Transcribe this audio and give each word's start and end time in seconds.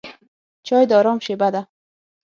چای 0.67 0.83
د 0.89 0.91
آرام 0.99 1.19
شېبه 1.25 1.47
ده. 1.53 1.61